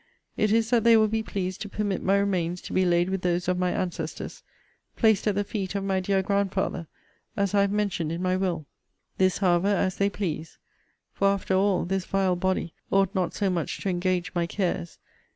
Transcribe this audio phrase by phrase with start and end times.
[0.35, 3.21] It is that they will be pleased to permit my remains to be laid with
[3.21, 4.41] those of my ancestors
[4.95, 6.87] placed at the feet of my dear grandfather,
[7.37, 8.65] as I have mentioned in my will.
[9.19, 10.57] This, however, as they please.
[11.13, 14.97] For, after all, this vile body ought not so much to engage my cares.